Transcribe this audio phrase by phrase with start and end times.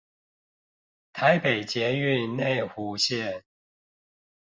[1.13, 3.43] 臺北捷運內湖線